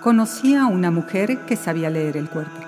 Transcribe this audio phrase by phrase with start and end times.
[0.00, 2.58] Conocí a una mujer que sabía leer el cuerpo.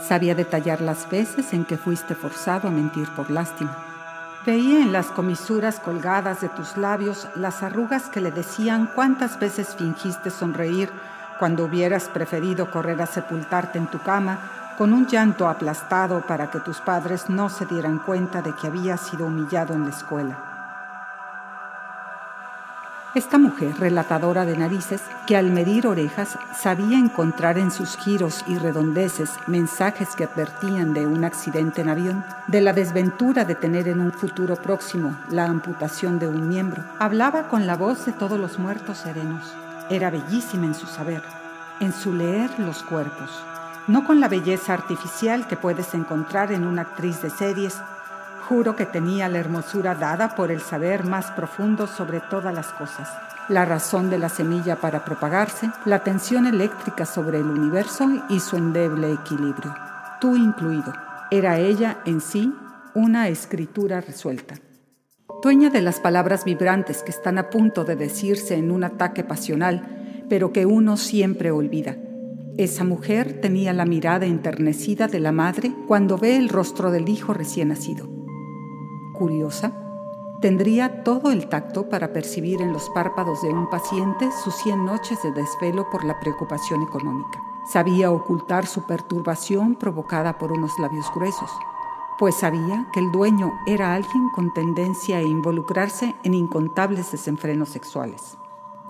[0.00, 3.76] Sabía detallar las veces en que fuiste forzado a mentir por lástima.
[4.46, 9.74] Veía en las comisuras colgadas de tus labios las arrugas que le decían cuántas veces
[9.74, 10.88] fingiste sonreír
[11.40, 14.38] cuando hubieras preferido correr a sepultarte en tu cama
[14.78, 19.00] con un llanto aplastado para que tus padres no se dieran cuenta de que habías
[19.00, 20.47] sido humillado en la escuela.
[23.18, 28.56] Esta mujer, relatadora de narices, que al medir orejas sabía encontrar en sus giros y
[28.58, 33.98] redondeces mensajes que advertían de un accidente en avión, de la desventura de tener en
[33.98, 38.60] un futuro próximo la amputación de un miembro, hablaba con la voz de todos los
[38.60, 39.52] muertos serenos.
[39.90, 41.24] Era bellísima en su saber,
[41.80, 43.42] en su leer los cuerpos,
[43.88, 47.82] no con la belleza artificial que puedes encontrar en una actriz de series
[48.48, 53.06] Juro que tenía la hermosura dada por el saber más profundo sobre todas las cosas,
[53.50, 58.56] la razón de la semilla para propagarse, la tensión eléctrica sobre el universo y su
[58.56, 59.74] endeble equilibrio.
[60.18, 60.94] Tú incluido.
[61.30, 62.54] Era ella en sí
[62.94, 64.54] una escritura resuelta.
[65.42, 70.24] Dueña de las palabras vibrantes que están a punto de decirse en un ataque pasional,
[70.30, 71.98] pero que uno siempre olvida.
[72.56, 77.34] Esa mujer tenía la mirada enternecida de la madre cuando ve el rostro del hijo
[77.34, 78.17] recién nacido
[79.18, 79.72] curiosa,
[80.40, 85.22] tendría todo el tacto para percibir en los párpados de un paciente sus 100 noches
[85.22, 87.42] de desvelo por la preocupación económica.
[87.70, 91.50] Sabía ocultar su perturbación provocada por unos labios gruesos,
[92.18, 98.38] pues sabía que el dueño era alguien con tendencia a involucrarse en incontables desenfrenos sexuales.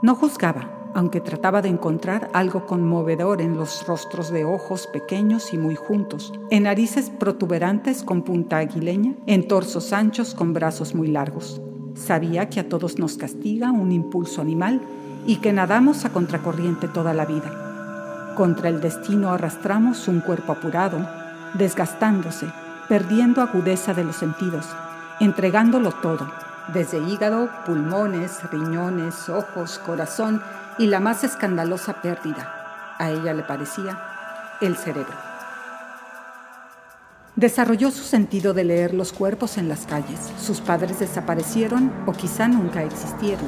[0.00, 5.58] No juzgaba, aunque trataba de encontrar algo conmovedor en los rostros de ojos pequeños y
[5.58, 11.60] muy juntos, en narices protuberantes con punta aguileña, en torsos anchos con brazos muy largos.
[11.94, 14.80] Sabía que a todos nos castiga un impulso animal
[15.26, 18.34] y que nadamos a contracorriente toda la vida.
[18.36, 21.06] Contra el destino arrastramos un cuerpo apurado,
[21.54, 22.46] desgastándose,
[22.88, 24.66] perdiendo agudeza de los sentidos,
[25.20, 26.30] entregándolo todo,
[26.72, 30.42] desde hígado, pulmones, riñones, ojos, corazón
[30.78, 33.98] y la más escandalosa pérdida, a ella le parecía,
[34.60, 35.14] el cerebro.
[37.36, 40.32] Desarrolló su sentido de leer los cuerpos en las calles.
[40.40, 43.46] Sus padres desaparecieron o quizá nunca existieron.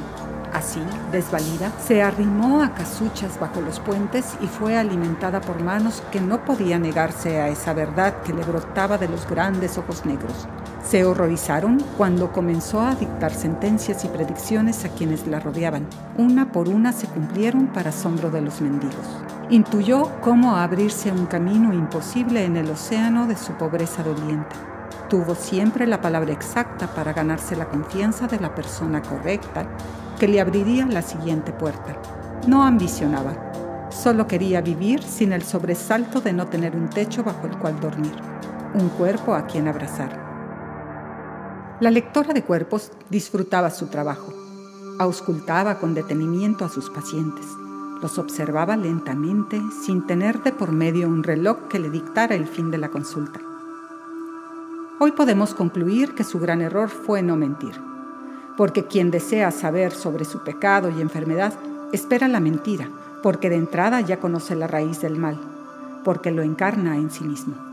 [0.52, 0.80] Así,
[1.12, 6.44] desvalida, se arrimó a casuchas bajo los puentes y fue alimentada por manos que no
[6.44, 10.46] podía negarse a esa verdad que le brotaba de los grandes ojos negros.
[10.90, 15.86] Se horrorizaron cuando comenzó a dictar sentencias y predicciones a quienes la rodeaban.
[16.18, 19.06] Una por una se cumplieron para asombro de los mendigos.
[19.50, 24.56] Intuyó cómo abrirse un camino imposible en el océano de su pobreza doliente.
[25.08, 29.68] Tuvo siempre la palabra exacta para ganarse la confianza de la persona correcta
[30.18, 32.02] que le abriría la siguiente puerta.
[32.48, 33.52] No ambicionaba,
[33.90, 38.16] solo quería vivir sin el sobresalto de no tener un techo bajo el cual dormir,
[38.74, 40.29] un cuerpo a quien abrazar.
[41.80, 44.32] La lectora de cuerpos disfrutaba su trabajo,
[44.98, 47.46] auscultaba con detenimiento a sus pacientes,
[48.02, 52.70] los observaba lentamente sin tener de por medio un reloj que le dictara el fin
[52.70, 53.40] de la consulta.
[54.98, 57.90] Hoy podemos concluir que su gran error fue no mentir
[58.60, 61.54] porque quien desea saber sobre su pecado y enfermedad
[61.92, 62.90] espera la mentira,
[63.22, 65.40] porque de entrada ya conoce la raíz del mal,
[66.04, 67.69] porque lo encarna en sí mismo.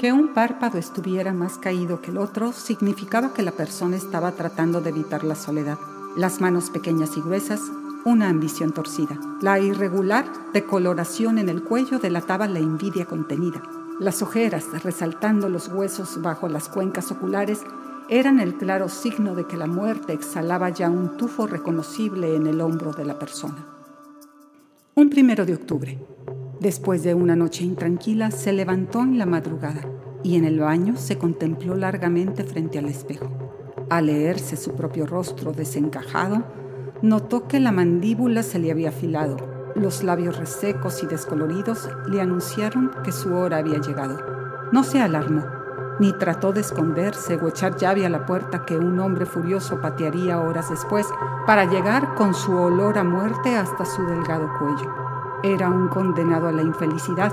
[0.00, 4.80] Que un párpado estuviera más caído que el otro significaba que la persona estaba tratando
[4.80, 5.76] de evitar la soledad.
[6.16, 7.60] Las manos pequeñas y gruesas,
[8.06, 9.20] una ambición torcida.
[9.42, 10.24] La irregular
[10.54, 13.60] decoloración en el cuello delataba la envidia contenida.
[13.98, 17.60] Las ojeras, resaltando los huesos bajo las cuencas oculares,
[18.08, 22.62] eran el claro signo de que la muerte exhalaba ya un tufo reconocible en el
[22.62, 23.66] hombro de la persona.
[24.94, 25.98] Un primero de octubre,
[26.60, 29.80] después de una noche intranquila, se levantó en la madrugada
[30.22, 33.28] y en el baño se contempló largamente frente al espejo.
[33.88, 36.44] Al leerse su propio rostro desencajado,
[37.02, 39.36] notó que la mandíbula se le había afilado.
[39.74, 44.18] Los labios resecos y descoloridos le anunciaron que su hora había llegado.
[44.72, 45.42] No se alarmó
[46.00, 50.40] ni trató de esconderse o echar llave a la puerta que un hombre furioso patearía
[50.40, 51.06] horas después
[51.46, 55.09] para llegar con su olor a muerte hasta su delgado cuello.
[55.42, 57.32] Era un condenado a la infelicidad,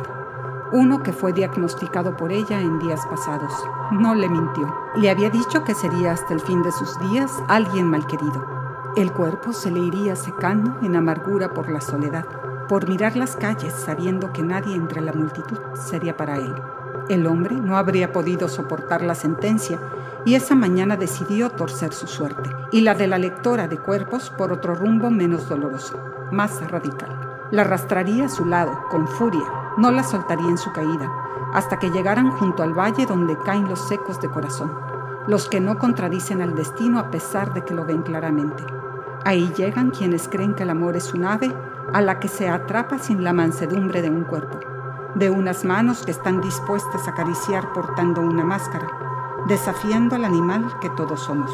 [0.71, 3.51] uno que fue diagnosticado por ella en días pasados.
[3.91, 4.73] No le mintió.
[4.95, 8.45] Le había dicho que sería hasta el fin de sus días alguien malquerido.
[8.95, 12.25] El cuerpo se le iría secando en amargura por la soledad,
[12.69, 16.55] por mirar las calles sabiendo que nadie entre la multitud sería para él.
[17.09, 19.79] El hombre no habría podido soportar la sentencia
[20.23, 24.53] y esa mañana decidió torcer su suerte y la de la lectora de cuerpos por
[24.53, 25.99] otro rumbo menos doloroso,
[26.31, 27.26] más radical.
[27.49, 29.43] La arrastraría a su lado, con furia,
[29.77, 31.09] no la soltaría en su caída,
[31.53, 34.71] hasta que llegaran junto al valle donde caen los secos de corazón,
[35.27, 38.65] los que no contradicen al destino a pesar de que lo ven claramente.
[39.23, 41.53] Ahí llegan quienes creen que el amor es un ave
[41.93, 44.59] a la que se atrapa sin la mansedumbre de un cuerpo,
[45.15, 48.87] de unas manos que están dispuestas a acariciar portando una máscara,
[49.47, 51.51] desafiando al animal que todos somos.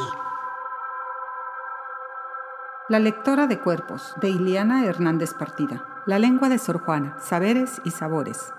[2.94, 5.84] La lectora de cuerpos, de Iliana Hernández Partida.
[6.06, 8.54] La lengua de Sor Juana, saberes y sabores.